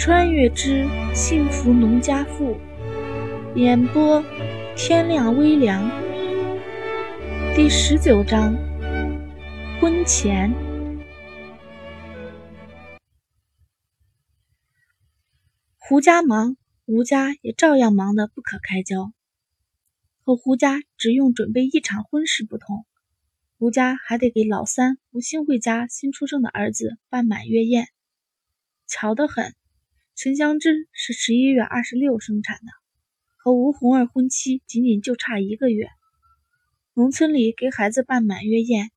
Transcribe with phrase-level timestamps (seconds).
[0.00, 2.56] 穿越之幸福农家妇，
[3.54, 4.24] 演播
[4.74, 5.90] 天亮微凉，
[7.54, 8.56] 第十九章
[9.78, 10.50] 婚前。
[15.76, 19.12] 胡家忙，吴家也照样忙得不可开交。
[20.24, 22.86] 和胡家只用准备一场婚事不同，
[23.58, 27.88] 吴家还得给老三吴兴贵家新出生的儿子办满月宴。
[28.86, 29.54] 巧得很。
[30.22, 32.66] 陈香芝是十一月二十六生产的，
[33.38, 35.88] 和吴红儿婚期仅仅就差一个月。
[36.92, 38.90] 农村里给孩子办满月宴，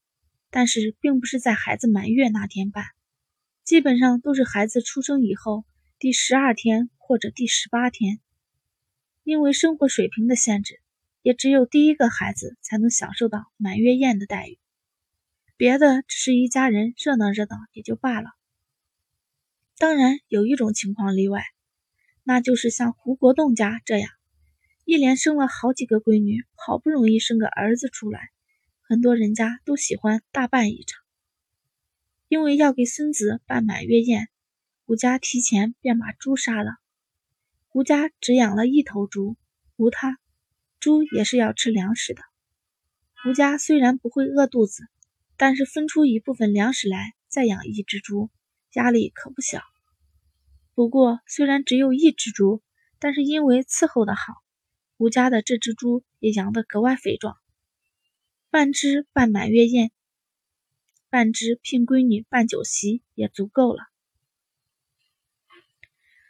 [0.50, 2.84] 但是并不是在孩子满月那天办，
[3.64, 5.64] 基本上都是孩子出生以后
[5.98, 8.20] 第十二天或者第十八天。
[9.24, 10.82] 因为生活水平的限制，
[11.22, 14.60] 也只有第一个孩子才能享受到满月宴的待遇，
[15.56, 18.32] 别的只是一家人热闹热闹也就罢了。
[19.78, 21.44] 当然有一种情况例外，
[22.24, 24.10] 那就是像胡国栋家这样，
[24.86, 28.30] 一连生了好几个闺女，好不容易生个儿子出来，
[28.82, 31.02] 很多人家都喜欢大办一场。
[32.28, 34.30] 因为要给孙子办满月宴，
[34.86, 36.72] 胡家提前便把猪杀了。
[37.68, 39.36] 胡家只养了一头猪，
[39.76, 40.18] 无他，
[40.80, 42.22] 猪也是要吃粮食的。
[43.24, 44.84] 胡家虽然不会饿肚子，
[45.38, 48.30] 但是分出一部分粮食来再养一只猪，
[48.74, 49.62] 压力可不小。
[50.76, 52.62] 不过，虽然只有一只猪，
[53.00, 54.34] 但是因为伺候的好，
[54.98, 57.38] 吴家的这只猪也养得格外肥壮。
[58.50, 59.92] 半只办满月宴，
[61.10, 63.84] 半只聘闺女办酒席也足够了。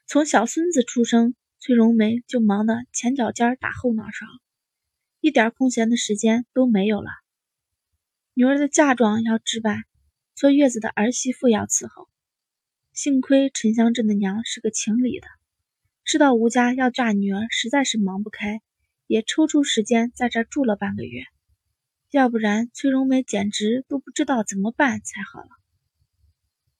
[0.05, 4.25] 从小孙子出生，崔荣梅就忙得前脚尖打后脑勺，
[5.21, 7.09] 一点空闲的时间都没有了。
[8.33, 9.83] 女儿的嫁妆要置办，
[10.35, 12.09] 坐月子的儿媳妇要伺候。
[12.93, 15.25] 幸亏沉香镇的娘是个情理的，
[16.05, 18.61] 知道吴家要嫁女儿，实在是忙不开，
[19.07, 21.23] 也抽出时间在这住了半个月。
[22.11, 25.49] 要不然崔荣梅简直都不知道怎么办才好了。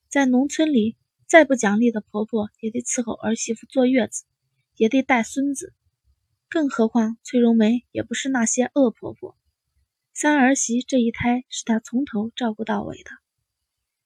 [0.08, 0.96] 在农村里，
[1.26, 4.26] 再不讲理的婆婆也得伺候儿媳妇坐月子，
[4.76, 5.74] 也得带孙子，
[6.48, 9.36] 更何况崔荣梅也不是那些恶婆婆。
[10.14, 13.23] 三儿媳这一胎是她从头照顾到尾的。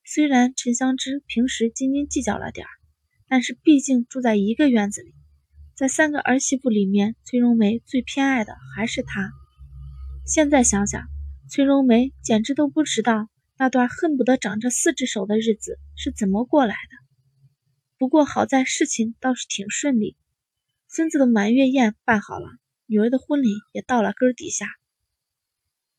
[0.10, 2.70] 虽然陈香芝平时斤斤计较了点儿，
[3.28, 5.14] 但是毕竟住在一个院子里，
[5.76, 9.34] 在三个儿媳妇里面，崔荣梅最偏爱的还是她。
[10.26, 11.04] 现在想想，
[11.50, 16.96] 崔荣梅简直都不知道那段恨不得长着四只手的日子是怎么过来的。
[17.98, 20.16] 不过好在事情倒是挺顺利，
[20.88, 22.48] 孙子的满月宴办好了，
[22.86, 24.68] 女儿的婚礼也到了根底下。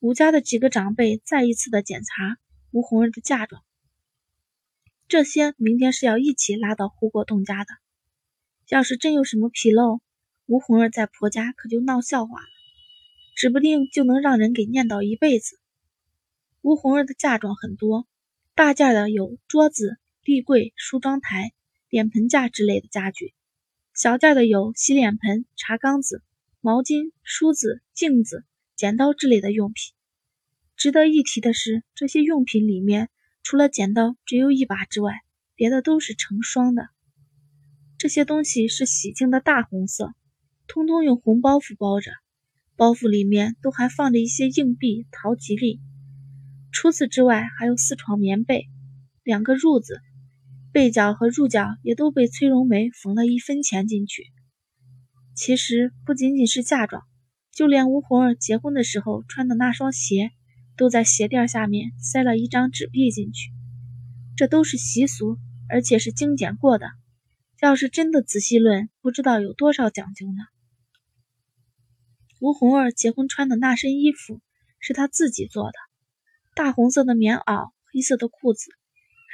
[0.01, 2.39] 吴家的几个长辈再一次的检查
[2.71, 3.63] 吴红儿的嫁妆。
[5.09, 7.71] 这些明天是要一起拉到胡国栋家的。
[8.69, 10.03] 要是真有什么纰漏，
[10.45, 12.47] 吴红儿在婆家可就闹笑话了，
[13.35, 15.59] 指不定就能让人给念叨一辈子。
[16.61, 18.07] 吴红儿的嫁妆很多，
[18.55, 21.53] 大件的有桌子、立柜、梳妆台、
[21.89, 23.29] 脸盆架之类的家具；
[23.95, 26.23] 小件的有洗脸盆、茶缸子、
[26.61, 28.45] 毛巾、梳子、镜子、
[28.77, 29.95] 剪刀之类的用品。
[30.77, 33.09] 值得一提的是，这些用品里面。
[33.51, 35.23] 除了剪刀只有一把之外，
[35.55, 36.91] 别的都是成双的。
[37.97, 40.13] 这些东西是喜庆的大红色，
[40.67, 42.11] 通通用红包袱包着，
[42.77, 45.81] 包袱里面都还放着一些硬币讨吉利。
[46.73, 48.67] 除此之外，还有四床棉被，
[49.25, 50.03] 两个褥子，
[50.71, 54.25] 被角和褥角也都被崔荣梅缝了一分钱进去。
[55.35, 57.03] 其实不仅仅是嫁妆，
[57.51, 60.33] 就连吴红儿结婚的时候穿的那双鞋。
[60.79, 63.51] 都在鞋垫下面塞了一张纸币进去，
[64.37, 65.37] 这都是习俗，
[65.69, 66.87] 而且是精简过的。
[67.61, 70.45] 要是真的仔细论，不知道有多少讲究呢。
[72.41, 74.41] 吴红儿结婚穿的那身衣服
[74.79, 75.79] 是她自己做的，
[76.55, 78.71] 大红色的棉袄，黑色的裤子，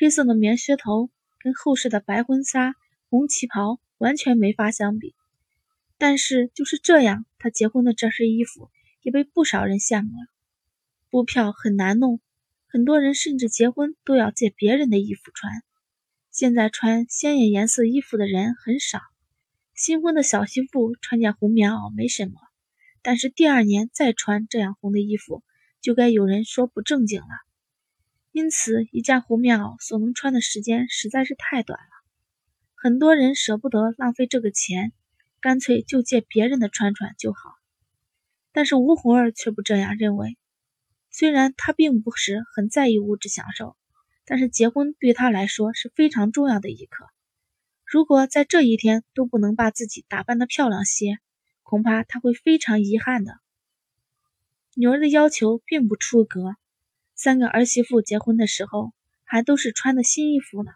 [0.01, 1.11] 黑色的棉靴头，
[1.41, 2.75] 跟后世的白婚纱、
[3.11, 5.15] 红旗袍完全没法相比。
[5.99, 8.71] 但是就是这样，她结婚的这身衣服
[9.03, 10.34] 也被不少人羡慕了。
[11.15, 12.21] 布票很难弄，
[12.67, 15.63] 很多人甚至结婚都要借别人的衣服穿。
[16.33, 18.99] 现在穿鲜艳颜色衣服的人很少，
[19.77, 22.33] 新婚的小媳妇穿件红棉袄没什么，
[23.01, 25.45] 但是第二年再穿这样红的衣服，
[25.81, 27.29] 就该有人说不正经了。
[28.33, 32.05] 因此，一件红棉袄所能穿的时间实在是太短了，
[32.75, 34.93] 很多人舍不得浪费这个钱，
[35.41, 37.39] 干脆就借别人的穿穿就好。
[38.51, 40.37] 但是吴红儿却不这样认为。
[41.17, 43.77] 虽然他并不是很在意物质享受，
[44.25, 47.07] 但是结婚对他来说是非常重要的一刻。
[47.87, 51.19] 如果在这一天都不能把自己打扮得漂亮些，
[51.63, 53.39] 恐怕他会非常遗憾的。
[54.75, 56.57] 女儿的要求并不出格，
[57.15, 60.73] 三个儿媳妇结婚的时候还都是穿的新衣服呢。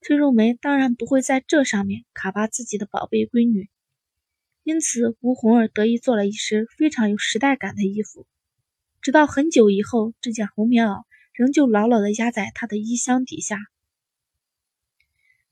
[0.00, 3.70] 崔若梅当然不会在这上面卡巴自己的宝贝闺女，
[4.64, 8.26] 因此吴红儿得意做了一身非常有时代感的衣服。
[9.02, 13.56] 直到很久以后，这件红棉袄仍旧牢牢地压在她的衣箱底下。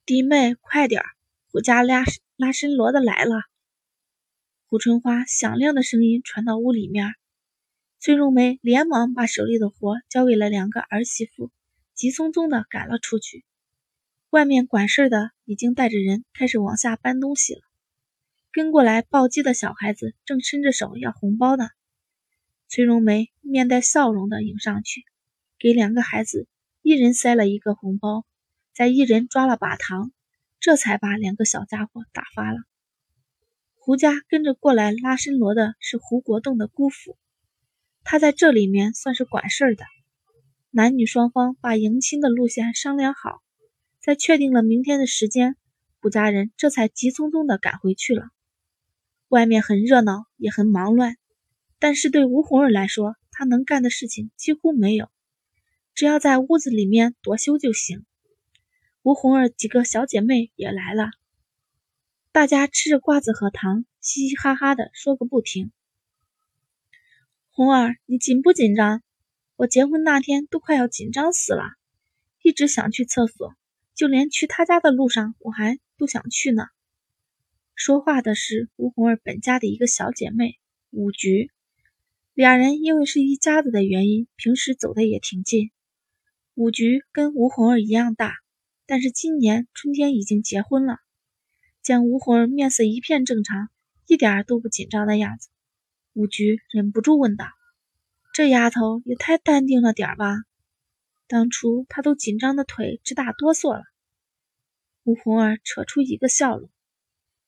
[0.05, 1.07] 弟妹，快点儿，
[1.51, 2.05] 胡家拉
[2.37, 3.37] 拉伸罗的来了。
[4.67, 7.15] 胡春花响亮的声音传到屋里面，
[7.99, 11.51] 崔荣梅连忙把手里的活交给了两个儿媳妇，
[11.95, 13.47] 急匆匆地赶了出去。
[14.29, 17.63] 外面管事的已经带着人开始往下搬东西了。
[18.53, 21.71] 跟过来报鸡的小孩子正伸着手要红包呢。
[22.69, 25.03] 崔荣梅面带笑容的迎上去，
[25.59, 26.47] 给两个孩子
[26.83, 28.27] 一人塞了一个红包，
[28.75, 30.13] 再一人抓了把糖，
[30.61, 32.59] 这才把两个小家伙打发了。
[33.75, 37.17] 胡家跟着过来拉伸罗的是胡国栋的姑父，
[38.05, 39.87] 他在这里面算是管事儿的。
[40.71, 43.41] 男女双方把迎亲的路线商量好。
[44.01, 45.57] 在确定了明天的时间，
[46.01, 48.29] 胡家人这才急匆匆地赶回去了。
[49.29, 51.17] 外面很热闹，也很忙乱，
[51.79, 55.09] 但是对吴红儿来说，她能干的事情几乎没有，
[55.95, 58.05] 只要在屋子里面多修就行。
[59.03, 61.11] 吴红儿几个小姐妹也来了，
[62.33, 65.71] 大家吃着瓜子和糖，嘻嘻哈哈的说个不停。
[67.51, 69.03] 红儿，你紧不紧张？
[69.57, 71.65] 我结婚那天都快要紧张死了，
[72.43, 73.55] 一直想去厕所。
[73.95, 76.67] 就连去他家的路上，我还都想去呢。
[77.75, 80.61] 说话的是吴红儿本家的一个小姐妹
[80.91, 81.51] 武菊，
[82.39, 85.73] 俩人因为是一家子的原因，平时走的也挺近。
[86.55, 88.33] 武菊跟吴红儿一样大，
[88.87, 90.99] 但是今年春天已经结婚了。
[91.83, 93.71] 见吴红儿面色一片正常，
[94.07, 95.49] 一点都不紧张的样子，
[96.13, 97.45] 武菊忍不住问道
[98.33, 100.33] ：“这丫头也太淡定了点儿吧？”
[101.27, 103.83] 当初她都紧张的腿直打哆嗦了。
[105.03, 106.71] 吴红儿扯出一个笑容，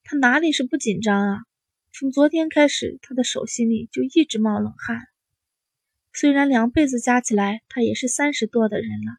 [0.02, 1.42] 他哪里是不紧张啊？
[1.92, 5.08] 从昨天开始，他的手心里就一直冒冷汗。
[6.12, 9.18] 虽然两辈子加起来他也是三十多的人了，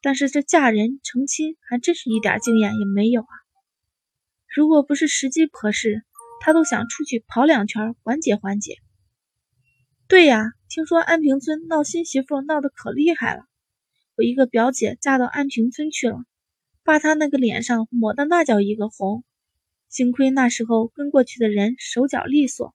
[0.00, 3.34] 但是这嫁人成亲还真是一点经验也没有啊。
[4.54, 6.04] 如果不是时机不合适，
[6.40, 8.76] 他都想出去跑两圈缓解缓解。
[10.08, 13.44] 对呀，听说安平村闹新媳妇闹得可厉害了。
[14.16, 16.24] 我一个表姐嫁到安平村去了，
[16.82, 19.24] 把她那个脸上抹的那叫一个红。
[19.92, 22.74] 幸亏那时候跟过去的人手脚利索，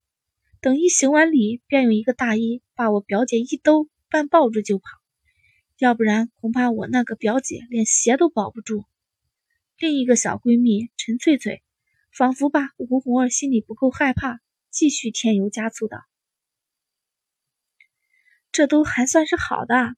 [0.61, 4.85] 等一行完礼，便用一个大衣把我表姐一兜，半抱住就跑。
[5.79, 8.85] 要不然恐怕我那个表姐连鞋都保不住。
[9.79, 11.63] 另一个小闺蜜陈翠翠，
[12.11, 14.39] 仿佛把吴红儿心里不够害怕，
[14.69, 15.97] 继续添油加醋道
[18.53, 19.95] ：“这都还算是好的。”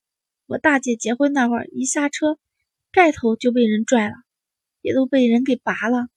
[0.48, 2.40] 我大姐结婚那会儿，一下车，
[2.94, 4.16] 盖头就被人拽了，
[4.80, 6.08] 也都被人给拔了，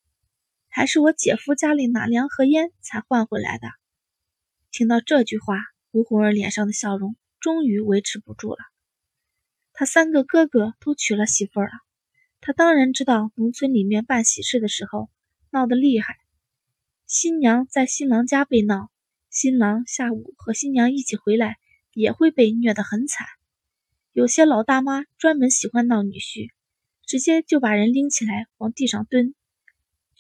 [0.75, 3.69] 还是我姐夫家里拿粮和烟才换回来的。
[4.71, 5.59] 听到这句话，
[5.91, 8.59] 吴红儿脸上的笑容终于维持不住了。
[9.75, 11.69] 他三个哥哥都娶了媳妇了，
[12.41, 15.11] 他当然知道农村里面办喜事的时候
[15.51, 16.17] 闹得厉害，
[17.07, 18.91] 新娘在新郎家被闹，
[19.29, 21.59] 新郎下午和新娘一起回来
[21.93, 23.27] 也会被虐得很惨。
[24.13, 26.49] 有些老大妈专门喜欢闹女婿，
[27.05, 29.35] 直接就把人拎起来往地上蹲，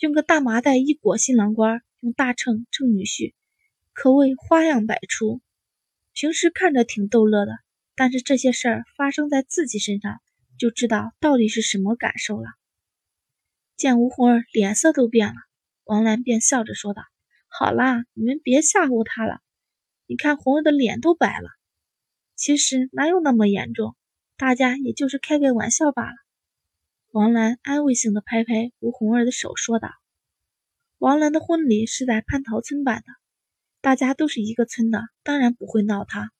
[0.02, 3.34] 用个大麻袋一裹新郎官，用大秤称女婿，
[3.92, 5.40] 可谓花样百出。
[6.12, 7.52] 平时看着挺逗乐的，
[7.94, 10.20] 但是这些事儿发生在自己身上，
[10.58, 12.48] 就知道到底是什么感受了。
[13.76, 15.34] 见吴红儿脸色都变了，
[15.84, 17.04] 王兰便笑着说道
[17.46, 19.38] ：“好啦，你们别吓唬她了，
[20.08, 21.48] 你看红儿的脸都白了。”
[22.34, 23.94] 其实哪有那么严重，
[24.36, 26.16] 大家也就是开个玩笑罢了。
[27.12, 29.90] 王兰安慰性的拍拍吴红儿的手，说道
[30.96, 33.12] ：“王兰的婚礼是在蟠桃村办的，
[33.82, 36.30] 大家都是一个村的，当然不会闹他。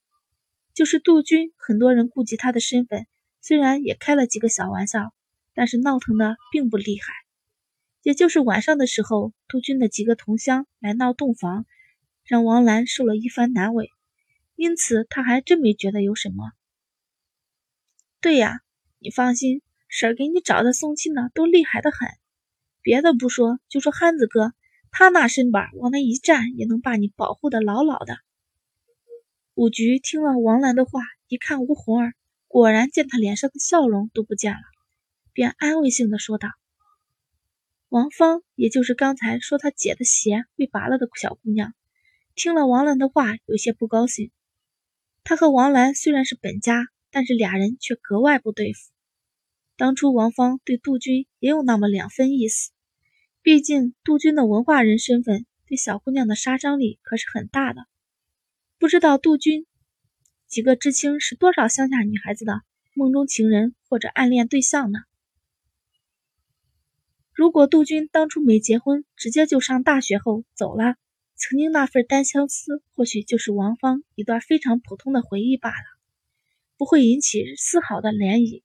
[0.73, 3.07] 就是杜军，很多人顾及他的身份，
[3.43, 5.13] 虽然也开了几个小玩笑，
[5.53, 7.13] 但是闹腾的并不厉害。
[8.03, 11.67] 也就是晚上的时候，杜军的几个同乡来闹洞房，
[12.25, 13.91] 让王兰受了一番难为。”
[14.57, 16.51] 因此，他还真没觉得有什么。
[18.23, 18.61] 对呀，
[18.99, 19.61] 你放心，
[19.95, 22.09] 婶儿给你找的送亲呢都厉害的很。
[22.81, 24.55] 别的不说，就说憨子哥，
[24.91, 28.17] 他那身板往那一站，也能把你保护的牢牢的。
[29.53, 32.15] 五菊听了王兰的话，一看吴红儿，
[32.49, 34.63] 果然见他脸上的笑容都不见了，
[35.35, 36.49] 便安慰性的说道
[37.91, 41.75] ：“王芳，也就是刚才说他姐的鞋被拔了的小姑娘，
[42.35, 44.31] 听了王兰的话，有些不高兴。
[45.23, 48.91] 她和王兰虽然是本家，但是俩人却格外不对付。
[49.83, 52.71] 当初王芳对杜鹃也有那么两分意思，
[53.43, 57.85] 毕竟杜鹃的文化人身份对小姑娘的杀伤力可是很大的。
[58.79, 59.67] 不知道杜鹃
[60.47, 62.63] 几个知青是多少乡下女孩子的
[62.95, 65.01] 梦中情人或者暗恋对象呢？
[67.33, 70.95] 如果杜鹃当初没结婚，直接就上大学后走了，
[71.35, 75.85] 曾经那份单相思，或许就是王芳一段非常普通的回忆罢了，
[76.77, 78.63] 不会引起丝毫的涟漪。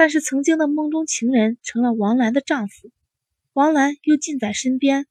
[0.00, 2.90] 但是曾经的梦中情人成了王兰的丈夫，
[3.52, 5.06] 王兰又近在身边，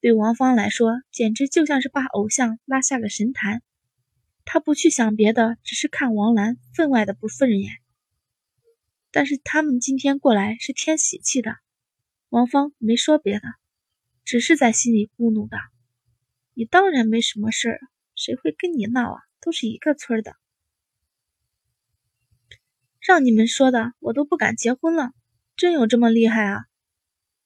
[0.00, 3.62] 对王芳来说，简直就像是把偶像拉下了神坛。
[4.46, 7.70] 她不去想别的，只是看王兰分外的不顺眼。
[9.10, 11.58] 但是他们今天过来是添喜气的。
[12.30, 13.42] 王芳没说别的，
[14.24, 15.58] 只是在心里咕哝道
[16.56, 17.80] ：“你当然没什么事儿，
[18.14, 19.20] 谁会跟你闹啊？
[19.42, 20.34] 都是一个村的，
[23.06, 25.12] 让你们说的，我都不敢结婚了。
[25.56, 26.64] 真有这么厉害啊？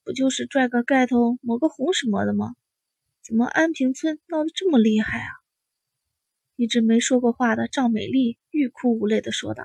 [0.05, 2.55] 不就是拽个盖头、抹个红什么的吗？
[3.25, 5.29] 怎么安平村闹得这么厉害啊？”
[6.55, 9.65] 一直没说过话的赵美丽欲哭无泪的说道：“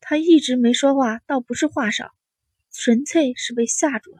[0.00, 2.12] 她一直没说话，倒不是话少。”
[2.70, 4.18] 纯粹是被吓住了。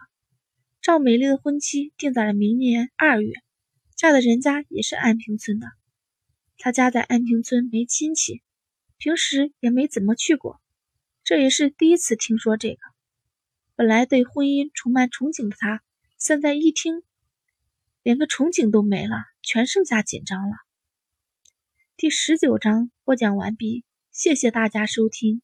[0.83, 3.33] 赵美丽的婚期定在了明年二月，
[3.95, 5.69] 嫁的人家也是安平村的。
[6.57, 8.43] 她家在安平村没亲戚，
[8.99, 10.61] 平时也没怎么去过，
[11.23, 12.81] 这也是第一次听说这个。
[13.77, 15.83] 本来对婚姻充满憧憬的他，
[16.19, 17.05] 现在一听，
[18.03, 20.57] 连个憧憬都没了，全剩下紧张了。
[21.97, 25.43] 第十九章播讲完毕，谢谢大家收听。